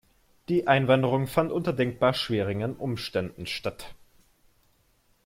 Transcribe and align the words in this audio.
Die 0.49 0.65
Einwanderung 0.65 1.27
fand 1.27 1.51
unter 1.51 1.73
denkbar 1.73 2.15
schwierigen 2.15 2.75
Umständen 2.75 3.45
statt. 3.45 3.93